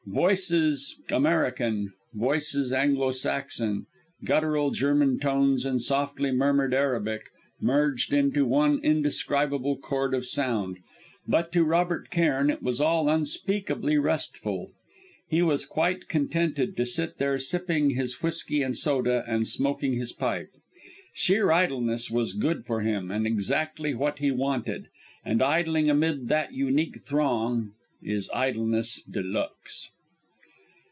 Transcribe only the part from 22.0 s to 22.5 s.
was